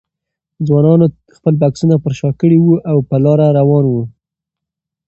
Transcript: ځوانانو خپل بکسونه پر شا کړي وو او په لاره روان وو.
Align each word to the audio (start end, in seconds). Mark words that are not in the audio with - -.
ځوانانو 0.65 1.05
خپل 1.35 1.53
بکسونه 1.61 1.95
پر 2.03 2.13
شا 2.19 2.29
کړي 2.41 2.57
وو 2.61 2.75
او 2.89 2.97
په 3.09 3.15
لاره 3.23 3.47
روان 3.59 3.83
وو. 3.87 4.03